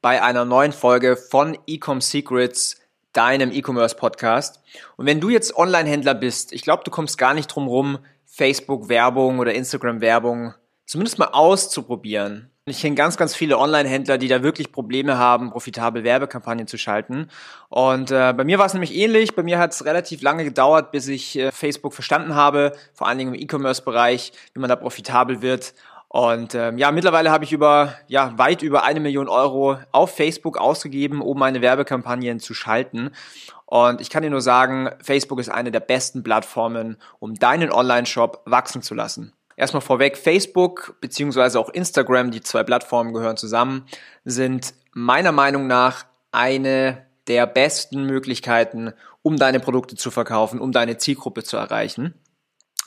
bei 0.00 0.22
einer 0.22 0.44
neuen 0.44 0.72
Folge 0.72 1.16
von 1.16 1.58
Ecom 1.66 2.00
Secrets, 2.00 2.76
deinem 3.12 3.50
E-Commerce 3.50 3.96
Podcast. 3.96 4.60
Und 4.96 5.06
wenn 5.06 5.20
du 5.20 5.28
jetzt 5.28 5.56
Online-Händler 5.56 6.14
bist, 6.14 6.52
ich 6.52 6.62
glaube, 6.62 6.84
du 6.84 6.90
kommst 6.90 7.18
gar 7.18 7.34
nicht 7.34 7.48
drum 7.48 7.66
rum, 7.66 7.98
Facebook-Werbung 8.26 9.38
oder 9.40 9.54
Instagram-Werbung 9.54 10.54
zumindest 10.86 11.18
mal 11.18 11.30
auszuprobieren. 11.32 12.50
Ich 12.66 12.82
kenne 12.82 12.94
ganz, 12.94 13.16
ganz 13.16 13.34
viele 13.34 13.58
Online-Händler, 13.58 14.18
die 14.18 14.28
da 14.28 14.42
wirklich 14.42 14.72
Probleme 14.72 15.16
haben, 15.16 15.50
profitabel 15.50 16.04
Werbekampagnen 16.04 16.66
zu 16.66 16.76
schalten. 16.76 17.30
Und 17.70 18.10
äh, 18.10 18.34
bei 18.36 18.44
mir 18.44 18.58
war 18.58 18.66
es 18.66 18.74
nämlich 18.74 18.94
ähnlich. 18.94 19.34
Bei 19.34 19.42
mir 19.42 19.58
hat 19.58 19.72
es 19.72 19.84
relativ 19.84 20.20
lange 20.22 20.44
gedauert, 20.44 20.92
bis 20.92 21.08
ich 21.08 21.38
äh, 21.38 21.50
Facebook 21.50 21.94
verstanden 21.94 22.34
habe, 22.34 22.72
vor 22.92 23.08
allen 23.08 23.18
Dingen 23.18 23.34
im 23.34 23.40
E-Commerce-Bereich, 23.40 24.32
wie 24.52 24.60
man 24.60 24.68
da 24.68 24.76
profitabel 24.76 25.40
wird. 25.40 25.72
Und 26.08 26.54
ähm, 26.54 26.78
ja, 26.78 26.90
mittlerweile 26.90 27.30
habe 27.30 27.44
ich 27.44 27.52
über 27.52 27.94
ja 28.06 28.32
weit 28.38 28.62
über 28.62 28.82
eine 28.84 29.00
Million 29.00 29.28
Euro 29.28 29.78
auf 29.92 30.14
Facebook 30.14 30.56
ausgegeben, 30.56 31.20
um 31.20 31.38
meine 31.38 31.60
Werbekampagnen 31.60 32.40
zu 32.40 32.54
schalten. 32.54 33.10
Und 33.66 34.00
ich 34.00 34.08
kann 34.08 34.22
dir 34.22 34.30
nur 34.30 34.40
sagen, 34.40 34.90
Facebook 35.02 35.38
ist 35.38 35.50
eine 35.50 35.70
der 35.70 35.80
besten 35.80 36.22
Plattformen, 36.22 36.96
um 37.18 37.34
deinen 37.34 37.70
Online-Shop 37.70 38.42
wachsen 38.46 38.80
zu 38.80 38.94
lassen. 38.94 39.34
Erstmal 39.56 39.82
vorweg, 39.82 40.16
Facebook 40.16 40.96
beziehungsweise 41.00 41.60
auch 41.60 41.68
Instagram, 41.68 42.30
die 42.30 42.40
zwei 42.40 42.62
Plattformen 42.62 43.12
gehören 43.12 43.36
zusammen, 43.36 43.84
sind 44.24 44.72
meiner 44.92 45.32
Meinung 45.32 45.66
nach 45.66 46.06
eine 46.32 47.06
der 47.26 47.46
besten 47.46 48.04
Möglichkeiten, 48.04 48.94
um 49.22 49.36
deine 49.36 49.60
Produkte 49.60 49.96
zu 49.96 50.10
verkaufen, 50.10 50.60
um 50.60 50.72
deine 50.72 50.96
Zielgruppe 50.96 51.42
zu 51.42 51.58
erreichen. 51.58 52.14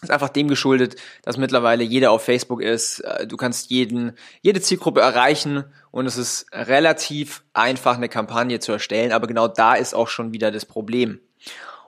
Ist 0.02 0.10
einfach 0.10 0.30
dem 0.30 0.48
geschuldet, 0.48 0.96
dass 1.22 1.38
mittlerweile 1.38 1.84
jeder 1.84 2.12
auf 2.12 2.24
Facebook 2.24 2.62
ist. 2.62 3.02
Äh, 3.02 3.28
du 3.28 3.38
kannst 3.38 3.70
jeden, 3.70 4.14
jede 4.42 4.60
Zielgruppe 4.60 5.02
erreichen 5.02 5.64
und 5.92 6.08
es 6.08 6.18
ist 6.18 6.48
relativ 6.52 7.44
einfach, 7.54 7.98
eine 7.98 8.10
Kampagne 8.10 8.60
zu 8.60 8.72
erstellen. 8.72 9.12
Aber 9.12 9.28
genau 9.28 9.48
da 9.48 9.76
ist 9.76 9.94
auch 9.94 10.08
schon 10.08 10.34
wieder 10.34 10.52
das 10.52 10.66
Problem. 10.66 11.20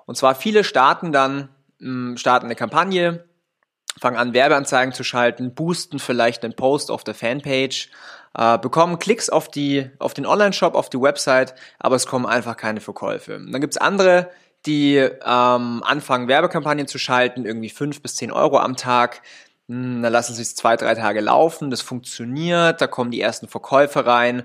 Und 0.06 0.16
zwar 0.16 0.36
viele 0.36 0.64
starten 0.64 1.12
dann, 1.12 1.50
hm, 1.80 2.16
starten 2.18 2.46
eine 2.46 2.56
Kampagne, 2.56 3.26
fangen 4.00 4.18
an, 4.18 4.34
Werbeanzeigen 4.34 4.94
zu 4.94 5.04
schalten, 5.04 5.56
boosten 5.56 6.00
vielleicht 6.00 6.44
einen 6.44 6.56
Post 6.56 6.92
auf 6.92 7.04
der 7.04 7.16
Fanpage, 7.16 7.90
äh, 8.38 8.58
bekommen 8.58 9.00
Klicks 9.00 9.30
auf, 9.30 9.50
die, 9.50 9.90
auf 10.00 10.14
den 10.14 10.26
Online-Shop, 10.26 10.76
auf 10.76 10.90
die 10.90 11.02
Website, 11.02 11.56
aber 11.80 11.96
es 11.96 12.08
kommen 12.08 12.26
einfach 12.26 12.58
keine 12.58 12.82
Verkäufe. 12.82 13.36
Und 13.36 13.52
dann 13.52 13.62
gibt's 13.62 13.78
andere, 13.78 14.30
die 14.66 14.96
ähm, 14.98 15.84
anfangen, 15.84 16.28
Werbekampagnen 16.28 16.88
zu 16.88 16.98
schalten, 16.98 17.46
irgendwie 17.46 17.70
fünf 17.70 18.02
bis 18.02 18.16
zehn 18.16 18.32
Euro 18.32 18.58
am 18.58 18.76
Tag. 18.76 19.22
Hm, 19.68 20.02
dann 20.02 20.12
lassen 20.12 20.34
sie 20.34 20.42
es 20.42 20.56
zwei, 20.56 20.76
drei 20.76 20.96
Tage 20.96 21.22
laufen, 21.22 21.70
das 21.70 21.82
funktioniert, 21.82 22.82
da 22.82 22.88
kommen 22.88 23.12
die 23.12 23.22
ersten 23.22 23.48
Verkäufe 23.48 24.06
rein, 24.06 24.44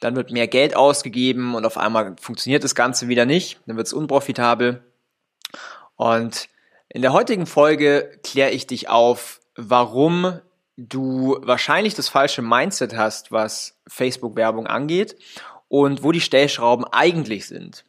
dann 0.00 0.16
wird 0.16 0.30
mehr 0.30 0.48
Geld 0.48 0.74
ausgegeben 0.76 1.54
und 1.54 1.66
auf 1.66 1.76
einmal 1.76 2.16
funktioniert 2.20 2.64
das 2.64 2.74
Ganze 2.74 3.08
wieder 3.08 3.26
nicht, 3.26 3.60
dann 3.66 3.76
wird 3.76 3.86
es 3.86 3.92
unprofitabel. 3.92 4.82
Und 5.96 6.48
in 6.88 7.02
der 7.02 7.12
heutigen 7.12 7.46
Folge 7.46 8.18
kläre 8.24 8.50
ich 8.50 8.66
dich 8.66 8.88
auf, 8.88 9.40
warum 9.56 10.40
du 10.76 11.38
wahrscheinlich 11.42 11.94
das 11.94 12.08
falsche 12.08 12.42
Mindset 12.42 12.96
hast, 12.96 13.30
was 13.30 13.78
Facebook-Werbung 13.86 14.66
angeht 14.66 15.16
und 15.68 16.02
wo 16.02 16.10
die 16.10 16.20
Stellschrauben 16.20 16.84
eigentlich 16.86 17.46
sind. 17.46 17.84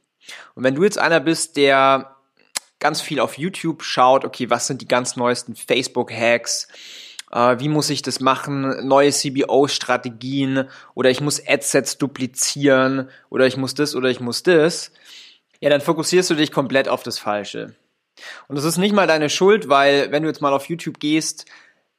Und 0.55 0.63
wenn 0.63 0.75
du 0.75 0.83
jetzt 0.83 0.97
einer 0.97 1.19
bist, 1.19 1.57
der 1.57 2.15
ganz 2.79 3.01
viel 3.01 3.19
auf 3.19 3.37
YouTube 3.37 3.83
schaut, 3.83 4.25
okay, 4.25 4.49
was 4.49 4.67
sind 4.67 4.81
die 4.81 4.87
ganz 4.87 5.15
neuesten 5.15 5.55
Facebook-Hacks, 5.55 6.67
äh, 7.31 7.59
wie 7.59 7.69
muss 7.69 7.89
ich 7.89 8.01
das 8.01 8.19
machen, 8.19 8.87
neue 8.87 9.11
CBO-Strategien 9.11 10.69
oder 10.93 11.09
ich 11.09 11.21
muss 11.21 11.41
Adsets 11.45 11.97
duplizieren? 11.97 13.09
Oder 13.29 13.47
ich 13.47 13.57
muss 13.57 13.73
das 13.73 13.95
oder 13.95 14.09
ich 14.09 14.19
muss 14.19 14.43
das, 14.43 14.91
ja, 15.61 15.69
dann 15.69 15.81
fokussierst 15.81 16.29
du 16.29 16.35
dich 16.35 16.51
komplett 16.51 16.89
auf 16.89 17.03
das 17.03 17.19
Falsche. 17.19 17.75
Und 18.47 18.55
das 18.55 18.65
ist 18.65 18.77
nicht 18.77 18.93
mal 18.93 19.07
deine 19.07 19.29
Schuld, 19.29 19.69
weil 19.69 20.11
wenn 20.11 20.23
du 20.23 20.29
jetzt 20.29 20.41
mal 20.41 20.53
auf 20.53 20.65
YouTube 20.65 20.99
gehst, 20.99 21.45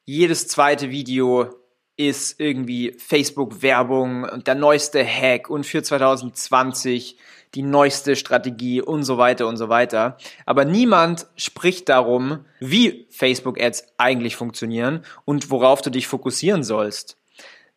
jedes 0.04 0.48
zweite 0.48 0.90
Video 0.90 1.54
ist 1.96 2.40
irgendwie 2.40 2.96
Facebook-Werbung 2.98 4.24
und 4.24 4.46
der 4.46 4.56
neueste 4.56 5.04
Hack 5.06 5.48
und 5.48 5.64
für 5.64 5.82
2020 5.82 7.16
die 7.54 7.62
neueste 7.62 8.16
Strategie 8.16 8.80
und 8.80 9.02
so 9.04 9.18
weiter 9.18 9.46
und 9.46 9.56
so 9.56 9.68
weiter. 9.68 10.16
Aber 10.46 10.64
niemand 10.64 11.26
spricht 11.36 11.88
darum, 11.88 12.44
wie 12.60 13.06
Facebook-Ads 13.10 13.94
eigentlich 13.98 14.36
funktionieren 14.36 15.04
und 15.24 15.50
worauf 15.50 15.82
du 15.82 15.90
dich 15.90 16.06
fokussieren 16.06 16.64
sollst. 16.64 17.18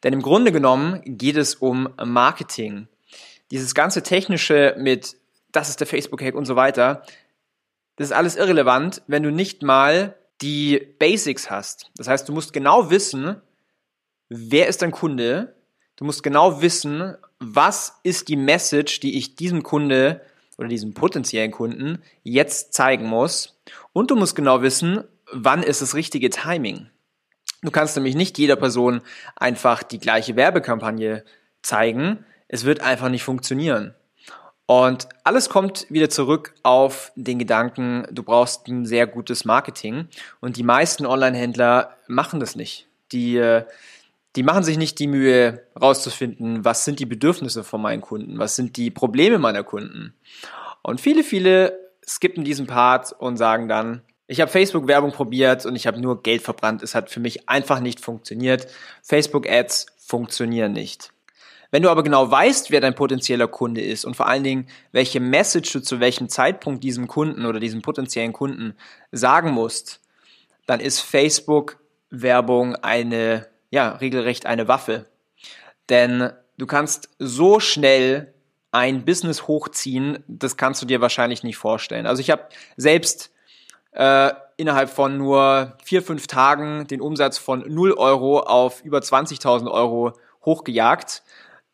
Denn 0.04 0.14
im 0.14 0.22
Grunde 0.22 0.52
genommen 0.52 1.02
geht 1.04 1.36
es 1.36 1.56
um 1.56 1.90
Marketing. 2.04 2.88
Dieses 3.52 3.76
ganze 3.76 4.04
Technische 4.04 4.76
mit, 4.78 5.18
das 5.52 5.70
ist 5.70 5.80
der 5.80 5.88
Facebook-Hack 5.88 6.36
und 6.36 6.46
so 6.46 6.56
weiter, 6.56 7.04
das 7.98 8.08
ist 8.08 8.14
alles 8.14 8.36
irrelevant, 8.36 9.02
wenn 9.08 9.24
du 9.24 9.32
nicht 9.32 9.62
mal 9.62 10.16
die 10.42 10.80
Basics 11.00 11.50
hast. 11.50 11.92
Das 11.96 12.08
heißt, 12.08 12.28
du 12.28 12.34
musst 12.34 12.54
genau 12.54 12.90
wissen, 12.90 13.42
wer 14.30 14.68
ist 14.68 14.82
dein 14.82 14.92
Kunde? 14.92 15.56
Du 15.96 16.04
musst 16.04 16.24
genau 16.24 16.62
wissen, 16.62 17.16
was 17.54 18.00
ist 18.04 18.28
die 18.28 18.36
Message, 18.36 19.00
die 19.00 19.18
ich 19.18 19.36
diesem 19.36 19.64
Kunde 19.64 20.22
oder 20.58 20.68
diesem 20.68 20.94
potenziellen 20.94 21.52
Kunden 21.52 22.02
jetzt 22.24 22.74
zeigen 22.74 23.06
muss. 23.06 23.60
Und 23.94 24.12
du 24.12 24.16
musst 24.16 24.36
genau 24.36 24.62
wissen, 24.62 25.04
wann 25.32 25.64
ist 25.64 25.82
das 25.82 25.96
richtige 25.96 26.30
Timing. 26.30 26.90
Du 27.62 27.72
kannst 27.72 27.96
nämlich 27.96 28.16
nicht 28.16 28.38
jeder 28.38 28.56
Person 28.56 29.02
einfach 29.36 29.84
die 29.84 30.00
gleiche 30.00 30.36
Werbekampagne 30.36 31.24
zeigen. 31.62 32.26
Es 32.48 32.64
wird 32.64 32.82
einfach 32.82 33.10
nicht 33.10 33.24
funktionieren. 33.24 33.96
Und 34.68 35.08
alles 35.24 35.50
kommt 35.50 35.86
wieder 35.90 36.10
zurück 36.10 36.56
auf 36.64 37.12
den 37.16 37.38
Gedanken, 37.38 38.08
du 38.12 38.24
brauchst 38.24 38.68
ein 38.68 38.86
sehr 38.86 39.06
gutes 39.06 39.46
Marketing. 39.46 40.08
Und 40.42 40.58
die 40.58 40.64
meisten 40.64 41.06
Online-Händler 41.06 41.98
machen 42.08 42.40
das 42.40 42.56
nicht. 42.56 42.88
Die, 43.12 43.38
äh, 43.38 43.66
die 44.36 44.44
machen 44.44 44.64
sich 44.64 44.78
nicht 44.78 45.00
die 45.00 45.08
Mühe, 45.08 45.66
rauszufinden, 45.80 46.66
was 46.66 46.86
sind 46.86 47.00
die 47.00 47.06
Bedürfnisse 47.06 47.64
von 47.64 47.82
meinen 47.82 48.02
Kunden, 48.02 48.38
was 48.38 48.56
sind 48.56 48.78
die 48.78 48.92
Probleme 48.92 49.40
meiner 49.40 49.64
Kunden. 49.64 50.14
Und 50.82 51.02
viele, 51.02 51.24
viele 51.24 51.80
skippen 52.08 52.44
diesen 52.44 52.68
Part 52.68 53.12
und 53.14 53.38
sagen 53.38 53.68
dann, 53.68 54.02
ich 54.28 54.42
habe 54.42 54.52
Facebook-Werbung 54.52 55.12
probiert 55.12 55.66
und 55.66 55.76
ich 55.76 55.86
habe 55.88 56.00
nur 56.00 56.24
Geld 56.24 56.42
verbrannt. 56.42 56.82
Es 56.82 56.96
hat 56.96 57.10
für 57.10 57.20
mich 57.20 57.48
einfach 57.48 57.80
nicht 57.80 58.00
funktioniert. 58.00 58.68
Facebook-Ads 59.04 59.86
funktionieren 59.98 60.74
nicht. 60.74 61.12
Wenn 61.72 61.84
du 61.84 61.90
aber 61.90 62.04
genau 62.04 62.30
weißt, 62.30 62.72
wer 62.72 62.82
dein 62.82 62.96
potenzieller 62.96 63.48
Kunde 63.48 63.82
ist 63.82 64.06
und 64.06 64.16
vor 64.16 64.28
allen 64.28 64.44
Dingen, 64.44 64.68
welche 64.92 65.20
Message 65.20 65.72
du 65.74 65.82
zu 65.82 66.00
welchem 66.00 66.30
Zeitpunkt 66.30 66.84
diesem 66.84 67.08
Kunden 67.08 67.46
oder 67.46 67.60
diesem 67.60 67.82
potenziellen 67.82 68.34
Kunden 68.34 68.76
sagen 69.12 69.52
musst, 69.52 70.00
dann 70.66 70.80
ist 70.80 71.02
Facebook-Werbung 71.02 72.76
eine, 72.76 73.48
ja, 73.70 73.90
regelrecht 73.90 74.46
eine 74.46 74.68
Waffe. 74.68 75.06
Denn 75.90 76.32
du 76.58 76.66
kannst 76.66 77.10
so 77.20 77.60
schnell 77.60 78.34
ein 78.72 79.06
Business 79.06 79.48
hochziehen, 79.48 80.24
das 80.28 80.58
kannst 80.58 80.82
du 80.82 80.86
dir 80.86 81.02
wahrscheinlich 81.02 81.44
nicht 81.44 81.58
vorstellen. 81.58 82.06
Also 82.06 82.20
ich 82.20 82.30
habe 82.30 82.50
selbst 82.76 83.32
äh, 83.92 84.32
innerhalb 84.58 84.90
von 84.90 85.18
nur 85.18 85.78
vier, 85.84 86.02
fünf 86.02 86.28
Tagen 86.28 86.88
den 86.88 87.02
Umsatz 87.02 87.38
von 87.38 87.64
0 87.68 87.94
Euro 87.94 88.40
auf 88.40 88.84
über 88.84 89.00
20.000 89.00 89.72
Euro 89.72 90.14
hochgejagt 90.44 91.24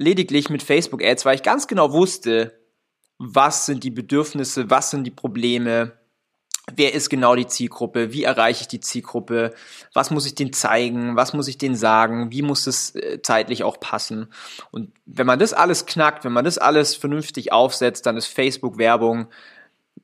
lediglich 0.02 0.50
mit 0.50 0.64
Facebook-Ads, 0.64 1.26
weil 1.26 1.36
ich 1.36 1.44
ganz 1.44 1.68
genau 1.68 1.94
wusste, 1.94 2.60
was 3.18 3.68
sind 3.68 3.84
die 3.84 3.92
Bedürfnisse, 3.92 4.70
was 4.70 4.90
sind 4.90 5.04
die 5.04 5.12
Probleme, 5.12 5.94
wer 6.76 6.94
ist 6.94 7.10
genau 7.10 7.36
die 7.36 7.48
Zielgruppe, 7.48 8.14
wie 8.14 8.24
erreiche 8.24 8.62
ich 8.62 8.68
die 8.68 8.80
Zielgruppe, 8.80 9.54
was 9.94 10.12
muss 10.12 10.26
ich 10.26 10.36
denen 10.36 10.54
zeigen, 10.54 11.16
was 11.16 11.34
muss 11.34 11.48
ich 11.48 11.58
denen 11.58 11.76
sagen, 11.76 12.32
wie 12.32 12.42
muss 12.42 12.68
es 12.68 12.96
äh, 12.96 13.22
zeitlich 13.22 13.64
auch 13.64 13.80
passen. 13.80 14.32
Und 14.72 14.92
wenn 15.06 15.28
man 15.28 15.40
das 15.40 15.54
alles 15.54 15.86
knackt, 15.86 16.24
wenn 16.24 16.34
man 16.34 16.46
das 16.46 16.58
alles 16.58 16.96
vernünftig 16.96 17.52
aufsetzt, 17.52 18.06
dann 18.06 18.18
ist 18.18 18.28
Facebook-Werbung 18.28 19.28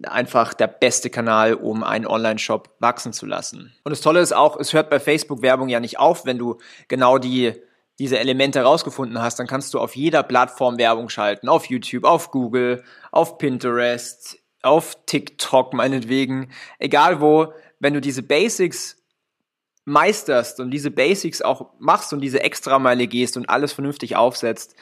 einfach 0.03 0.53
der 0.53 0.67
beste 0.67 1.09
Kanal, 1.09 1.53
um 1.53 1.83
einen 1.83 2.05
Online-Shop 2.05 2.69
wachsen 2.79 3.13
zu 3.13 3.25
lassen. 3.25 3.73
Und 3.83 3.89
das 3.89 4.01
Tolle 4.01 4.19
ist 4.19 4.33
auch, 4.33 4.59
es 4.59 4.73
hört 4.73 4.89
bei 4.89 4.99
Facebook-Werbung 4.99 5.69
ja 5.69 5.79
nicht 5.79 5.99
auf, 5.99 6.25
wenn 6.25 6.37
du 6.37 6.57
genau 6.87 7.17
die 7.17 7.53
diese 7.99 8.19
Elemente 8.19 8.59
herausgefunden 8.59 9.19
hast, 9.21 9.39
dann 9.39 9.47
kannst 9.47 9.73
du 9.73 9.79
auf 9.79 9.95
jeder 9.95 10.21
Plattform 10.23 10.77
Werbung 10.77 11.09
schalten. 11.09 11.49
Auf 11.49 11.65
YouTube, 11.65 12.03
auf 12.03 12.29
Google, 12.31 12.83
auf 13.11 13.37
Pinterest, 13.37 14.37
auf 14.67 14.97
TikTok 15.05 15.73
meinetwegen. 15.73 16.49
Egal 16.79 17.21
wo, 17.21 17.53
wenn 17.79 17.93
du 17.93 18.01
diese 18.01 18.23
Basics 18.23 18.97
meisterst 19.85 20.59
und 20.59 20.71
diese 20.71 20.91
Basics 20.91 21.41
auch 21.41 21.71
machst 21.79 22.11
und 22.11 22.19
diese 22.19 22.43
Extrameile 22.43 23.07
gehst 23.07 23.37
und 23.37 23.49
alles 23.49 23.71
vernünftig 23.71 24.15
aufsetzt, 24.15 24.75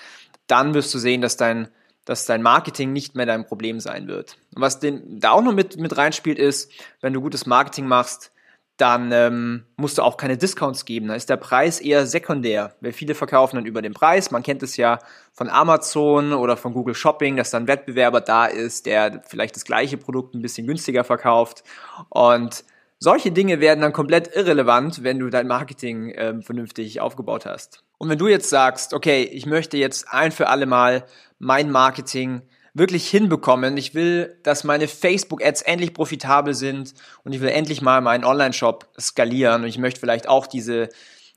dann 0.48 0.74
wirst 0.74 0.94
du 0.94 0.98
sehen, 0.98 1.22
dass 1.22 1.38
dein, 1.38 1.68
dass 2.06 2.26
dein 2.26 2.42
Marketing 2.42 2.92
nicht 2.92 3.16
mehr 3.16 3.28
dein 3.28 3.46
Problem 3.46 3.80
sein 3.80 4.08
wird. 4.08 4.38
Und 4.56 4.62
was 4.62 4.80
den, 4.80 5.20
da 5.20 5.32
auch 5.32 5.44
noch 5.44 5.54
mit, 5.54 5.78
mit 5.78 5.96
reinspielt, 5.96 6.40
ist, 6.40 6.72
wenn 7.02 7.14
du 7.14 7.22
gutes 7.22 7.46
Marketing 7.46 7.88
machst, 7.88 8.32
dann 8.78 9.12
ähm, 9.14 9.64
musst 9.78 9.98
du 9.98 10.02
auch 10.02 10.18
keine 10.18 10.38
Discounts 10.38 10.84
geben. 10.84 11.08
Da 11.08 11.16
ist 11.16 11.30
der 11.30 11.38
Preis 11.38 11.80
eher 11.80 12.06
sekundär, 12.06 12.76
weil 12.82 12.92
viele 12.92 13.16
verkaufen 13.16 13.56
dann 13.56 13.66
über 13.66 13.82
den 13.82 13.94
Preis. 13.94 14.32
Man 14.32 14.44
kennt 14.44 14.64
es 14.64 14.76
ja 14.76 15.00
von 15.32 15.50
Amazon 15.50 16.34
oder 16.34 16.58
von 16.58 16.74
Google 16.74 16.96
Shopping, 16.96 17.38
dass 17.38 17.52
dann 17.52 17.68
Wettbewerber 17.68 18.20
da 18.20 18.46
ist, 18.46 18.86
der 18.86 19.22
vielleicht 19.28 19.56
das 19.56 19.64
gleiche 19.64 19.98
Produkt 19.98 20.36
ein 20.36 20.42
bisschen 20.42 20.68
günstiger 20.68 21.06
verkauft. 21.06 21.64
Und 22.10 22.66
solche 23.00 23.32
Dinge 23.32 23.62
werden 23.62 23.82
dann 23.82 23.94
komplett 23.94 24.36
irrelevant, 24.36 25.04
wenn 25.04 25.20
du 25.20 25.30
dein 25.30 25.48
Marketing 25.48 26.14
ähm, 26.16 26.42
vernünftig 26.42 27.00
aufgebaut 27.00 27.46
hast. 27.46 27.84
Und 27.98 28.10
wenn 28.10 28.18
du 28.18 28.28
jetzt 28.28 28.50
sagst, 28.50 28.94
okay, 28.94 29.24
ich 29.24 29.46
möchte 29.46 29.78
jetzt 29.78 30.12
ein 30.12 30.34
für 30.34 30.50
alle 30.50 30.66
Mal 30.66 31.06
mein 31.40 31.72
Marketing 31.72 32.42
wirklich 32.76 33.10
hinbekommen. 33.10 33.78
Ich 33.78 33.96
will, 33.96 34.38
dass 34.44 34.64
meine 34.64 34.88
Facebook-Ads 34.88 35.64
endlich 35.64 35.94
profitabel 35.94 36.54
sind 36.54 36.94
und 37.24 37.34
ich 37.34 37.42
will 37.42 37.50
endlich 37.50 37.82
mal 37.82 38.02
meinen 38.02 38.26
Online-Shop 38.26 38.88
skalieren 39.00 39.64
und 39.64 39.68
ich 39.68 39.80
möchte 39.80 40.00
vielleicht 40.00 40.30
auch 40.30 40.46
diese 40.46 40.90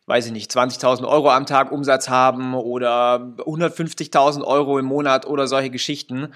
weiß 0.09 0.25
ich 0.25 0.33
nicht, 0.33 0.51
20.000 0.51 1.07
Euro 1.07 1.31
am 1.31 1.45
Tag 1.45 1.71
Umsatz 1.71 2.09
haben 2.09 2.55
oder 2.55 3.35
150.000 3.41 4.43
Euro 4.43 4.79
im 4.79 4.87
Monat 4.87 5.27
oder 5.27 5.47
solche 5.47 5.69
Geschichten, 5.69 6.29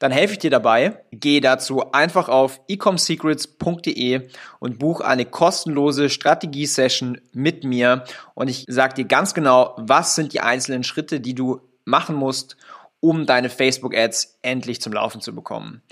dann 0.00 0.10
helfe 0.10 0.32
ich 0.32 0.40
dir 0.40 0.50
dabei. 0.50 1.04
Gehe 1.12 1.40
dazu 1.40 1.92
einfach 1.92 2.28
auf 2.28 2.60
ecomsecrets.de 2.66 4.28
und 4.58 4.80
buch 4.80 5.00
eine 5.00 5.26
kostenlose 5.26 6.10
Strategie-Session 6.10 7.20
mit 7.32 7.62
mir 7.62 8.02
und 8.34 8.48
ich 8.48 8.64
sage 8.68 8.94
dir 8.94 9.04
ganz 9.04 9.32
genau, 9.32 9.74
was 9.76 10.16
sind 10.16 10.32
die 10.32 10.40
einzelnen 10.40 10.82
Schritte, 10.82 11.20
die 11.20 11.36
du 11.36 11.60
machen 11.84 12.16
musst, 12.16 12.56
um 13.00 13.26
deine 13.26 13.50
Facebook-Ads 13.50 14.38
endlich 14.42 14.80
zum 14.80 14.92
Laufen 14.92 15.20
zu 15.20 15.34
bekommen. 15.34 15.82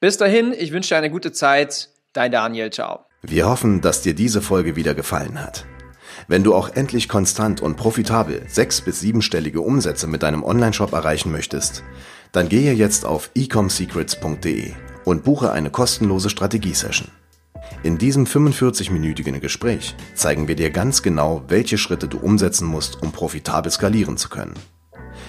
Bis 0.00 0.16
dahin, 0.16 0.54
ich 0.56 0.72
wünsche 0.72 0.90
dir 0.90 0.98
eine 0.98 1.10
gute 1.10 1.32
Zeit. 1.32 1.88
Dein 2.12 2.30
Daniel, 2.30 2.70
ciao. 2.70 3.04
Wir 3.22 3.48
hoffen, 3.48 3.80
dass 3.80 4.02
dir 4.02 4.14
diese 4.14 4.40
Folge 4.40 4.76
wieder 4.76 4.94
gefallen 4.94 5.42
hat. 5.42 5.66
Wenn 6.28 6.44
du 6.44 6.54
auch 6.54 6.68
endlich 6.68 7.08
konstant 7.08 7.60
und 7.60 7.76
profitabel 7.76 8.42
sechs- 8.48 8.80
bis 8.80 9.00
siebenstellige 9.00 9.60
Umsätze 9.60 10.06
mit 10.06 10.22
deinem 10.22 10.44
Onlineshop 10.44 10.92
erreichen 10.92 11.32
möchtest, 11.32 11.82
dann 12.32 12.48
gehe 12.48 12.72
jetzt 12.74 13.04
auf 13.04 13.30
ecomsecrets.de 13.34 14.72
und 15.04 15.24
buche 15.24 15.52
eine 15.52 15.70
kostenlose 15.70 16.28
Strategiesession. 16.30 17.08
In 17.82 17.98
diesem 17.98 18.24
45-minütigen 18.24 19.40
Gespräch 19.40 19.94
zeigen 20.14 20.48
wir 20.48 20.56
dir 20.56 20.70
ganz 20.70 21.02
genau, 21.02 21.44
welche 21.48 21.78
Schritte 21.78 22.08
du 22.08 22.18
umsetzen 22.18 22.66
musst, 22.66 23.02
um 23.02 23.12
profitabel 23.12 23.70
skalieren 23.70 24.16
zu 24.16 24.28
können. 24.28 24.54